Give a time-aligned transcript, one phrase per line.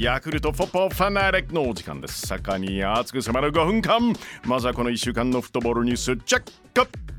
[0.00, 2.24] ヤクルトフォッポファナレックのお時間です。
[2.28, 4.12] 盛んに熱く迫る5分間。
[4.44, 6.42] まずはこの1週間のフットボールニュースチェッ
[6.72, 7.17] ク。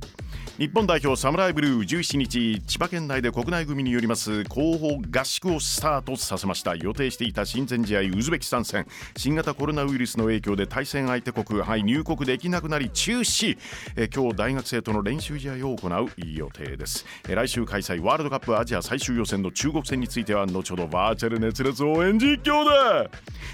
[0.60, 8.86] 日本代表サムライブルー17日千葉県内で国内組によります後方合宿をスタートさせました予定していた親善試合ウズベキスタン戦。
[9.16, 13.58] 新型コロナウイルスの影響で対戦相手国、はい、入国できなくなり中止。
[13.96, 17.06] え今日大学生との練習試合を行う予定です。
[17.30, 23.10] え来週開催ワールドカップアジア最終予選の中国戦については後ほどバーチャル熱烈応援実況だ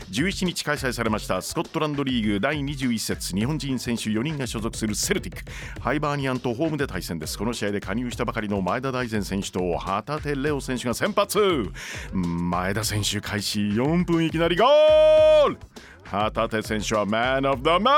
[0.10, 5.44] 17日開催されましたスコットランドリーグ第21節日本人選手4人が所属するセルティック。
[5.82, 11.70] ハイバーニアンとホームで対戦ですこの試合で加入したばかりの前田大然選手と旗手レオ選手が先発。
[12.14, 15.58] 前田選手開始4分いきなりゴール。
[16.06, 17.92] 旗手選手はマン・オブ・ザ・マ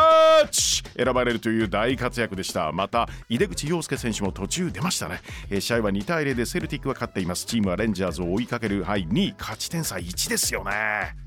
[0.44, 2.72] ッチ選ばれるという大活躍でした。
[2.72, 7.46] また井出口洋介選手も途中出ましたね、え試合は2対0でセルティックは勝っています。
[7.46, 8.84] チームはレンジャーズを追いかける。
[8.84, 11.27] はい2位勝ち点差1ですよね。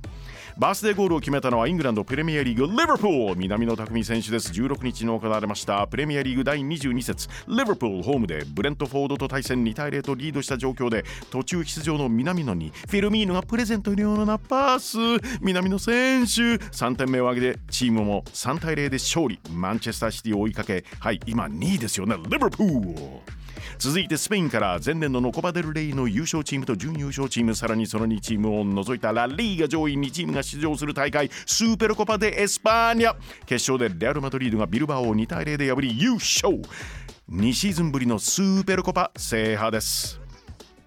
[0.56, 3.36] バースデーゴールを決めたのはイングランドプレミアリーグリバプール。
[3.36, 4.52] 南野拓実選手です。
[4.52, 5.86] 16日に行われました。
[5.86, 7.28] プレミアリーグ第22節。
[7.48, 14.98] リバプールホームでブレントフォードと対戦2対0とリードした状況で途中出場の南野にフィルミーノがプレゼントのようなパス。
[15.40, 19.38] 南野選手3点目を挙げてチームも3対0で勝利。
[19.52, 22.16] マンチェスターシティを追いかけはい今2位ですよね。
[22.28, 23.40] リバプール
[23.78, 33.14] 続いてスペインから前年のコパ・デル・レイの優勝チームと準優勝チームさらにその2チームを除いたラ・リーガ上位2チームが出場する大会スーペルコパ・デ・エスパーニャ
[33.46, 36.60] 決勝でレアル・マドリードがビルバーを2対0で破り優勝。
[37.30, 40.29] 2シーズンぶりのスーペルコパ制覇です。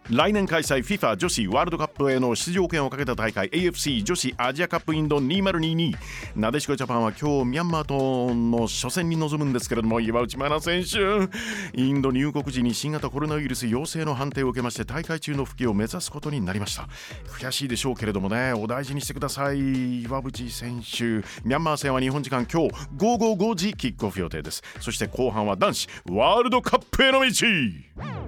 [0.10, 5.94] 来年開催 FIFA 女子ワールドカップへの出場権をかけた大会 AFC 女子アジアカップインド2022
[6.36, 11.30] なでしこジャパンは今日ミャンマーとの初戦に臨むんですけれども岩内真奈選手。
[11.74, 16.88] インド入国時に新型コロナウイルス陽性の判定を受けまして大会中の復帰を目指すことになりました。
[17.28, 20.04] 悔しいでしょうけれどもねお大事にしてください。
[20.04, 24.64] 岩渕選手ミャンマー戦は日本時間今日午後5時キックオフ予定です。
[24.82, 28.23] そして後半は男子ワールドカップへの道。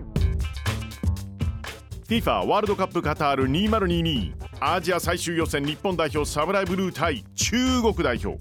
[2.08, 8.38] FIFA ワールドカップカタール2022アジア最終予選日本代表サムライブルー対中国代表。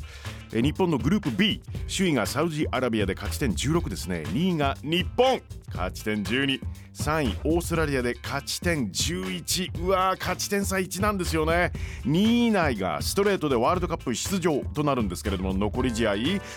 [0.53, 1.63] 日本のグループ B
[1.95, 4.23] 首位がサウジアラビアで勝ち点16ですね。
[4.29, 5.41] 2位が日本。
[5.75, 11.73] 勝ち点123位オーストラリアで勝ち点11うわー勝ち点差1なんですよね。
[12.07, 16.15] 2位以内がストレートでワールドカップ出場となるんですけれども残り試合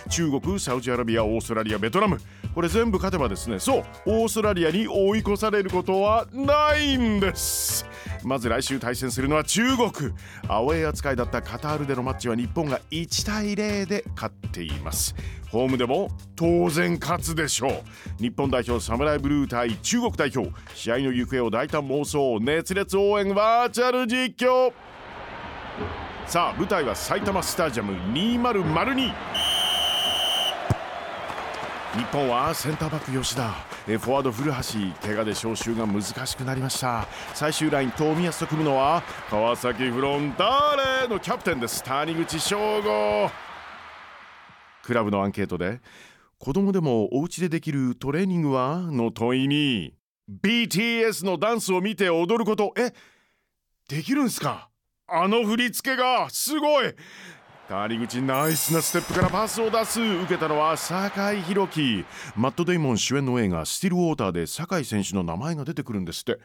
[0.08, 2.20] 中国サウジアラビアオーストラリアベトナム。
[2.54, 7.84] これ全部勝てばですねそうオーストラリアに追い越されることはないんです。
[8.24, 10.12] まず来週対戦するのは中国。
[10.48, 15.14] アウェー扱いだったカタールでのマッチは日本が1対0で勝っています。
[15.50, 18.22] ホームでも当然勝つでしょう。
[18.22, 20.50] 日本代表サムライブルー対中国代表。
[20.74, 24.72] 試合の行方を大胆妄想熱烈応援バーチャル実況。
[26.26, 29.14] さあ舞台は埼玉スタジアム2002
[31.96, 33.50] 日本はセンターバック吉田。
[33.86, 34.56] フォワード古橋。
[35.00, 37.06] 怪我で招集が難しくなりました。
[37.34, 41.82] 最終ライン冨安と組むのは川崎フロンターレのキャプテンです。
[41.82, 43.30] 谷口翔吾。
[44.82, 45.80] クラブのアンケートで
[46.38, 48.82] 子供でもお家でできるトレーニングは？
[48.92, 49.94] の問いに
[50.30, 52.74] BTS のダンスを見て踊ること。
[52.76, 52.92] え
[53.88, 54.68] できるんすか？
[55.08, 56.94] あの振り付けがすごい。
[57.68, 60.00] 谷口ナイスなステップからパスを出す。
[60.00, 62.02] 受けたのは酒井宏樹。
[62.34, 66.38] マット・デイモン主演の映画「スティルウォーター」で酒井選手の名前が出てくるんですって。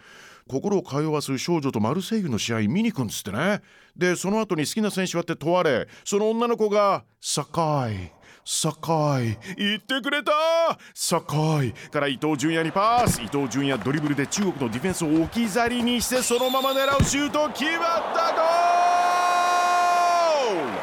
[0.50, 3.62] 心を通わす少女とマルセイユの試合見に行くんですってね。
[3.96, 8.12] でその後に好きな選手はって問われその女の子が酒井。
[8.44, 8.84] 酒井。
[9.56, 10.34] 言ってくれた！
[10.94, 13.22] 酒井から伊東純也にパス。
[13.22, 17.48] 伊東純也ドリブルで中国のディフェンスを置き去りにしてそのまま狙うシュート。
[17.54, 17.74] 決まっ
[18.14, 18.44] たゴー
[20.66, 20.74] ル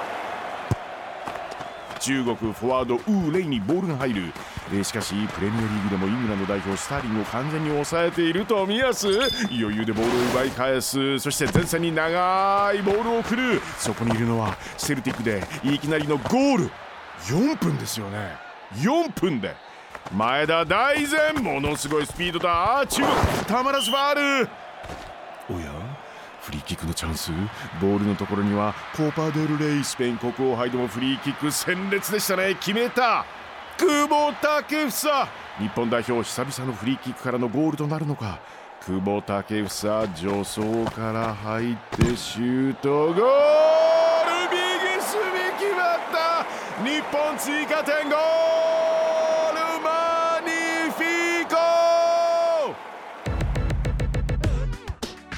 [2.00, 4.32] 中国フォワードウーレイにボールが入る、
[4.72, 9.08] えー、しかしプレミアリーグでもイングランド代表スターリングを完全に抑えている冨安
[9.50, 11.18] 余裕でボールを奪い返す。
[11.18, 13.60] そして前線に長いボールを送る。
[13.78, 16.70] そこにいるのはセルティックでいきなりのゴール。
[17.26, 18.36] 4分ですよね。
[18.76, 19.54] 4分で。
[20.14, 21.34] 前田大然。
[21.36, 22.84] ものすごいスピードだ。
[22.88, 23.14] 中国
[23.46, 24.48] たまらずファール。
[25.50, 25.79] おや。
[26.40, 27.30] フリーキックのチャンス。
[27.80, 32.54] ボールのところにはコーパ・デルレイスペイン国王杯でもフリーキック鮮烈でしたね。
[32.54, 33.24] 決めた。
[33.78, 34.32] 久保
[34.68, 34.90] 建英。
[35.62, 38.38] 日本代表久々のフリーキックからのゴールとなるのか。
[38.84, 40.60] 久保建英助走
[40.90, 43.08] から入ってシュート。
[43.08, 43.20] ゴール
[44.50, 45.20] 右隅
[45.58, 46.44] 決まった。
[46.82, 48.89] 日本追加点ゴール。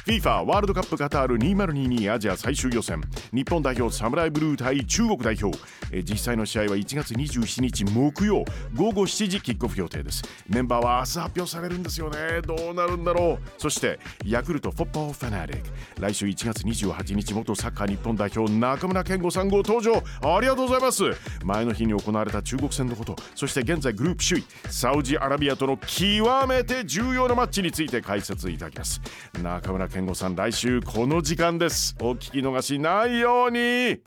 [0.04, 3.00] FIFA ワールドカップカタール2022アジア最終予選。
[3.32, 5.56] 日本代表サムライブルー対中国代表。
[5.92, 8.44] え実際の試合は1月27日木曜
[8.74, 10.24] 午後7時キックオフ予定です。
[10.48, 12.40] メンバーは明日発表されるんですよね。
[12.44, 13.60] どうなるんだろう。
[13.60, 15.68] そしてヤクルトフォッパーファナリック。
[16.00, 20.02] 来週1月28日元サッカー日本代表中村健吾さんご登場。
[20.20, 21.04] ありがとうございます。
[21.44, 23.14] 前の日に行われた中国戦のこと。
[23.36, 29.00] そして現在グループ首位サウジアラビアとの極めて重要なマッチについて解説いただきます。
[29.40, 31.94] 中村健吾さん来週この時間です。
[32.00, 34.00] お聞き逃しないように。